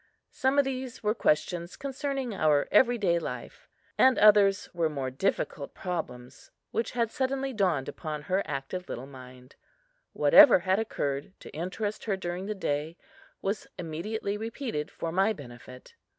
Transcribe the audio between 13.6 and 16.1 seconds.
immediately repeated for my benefit.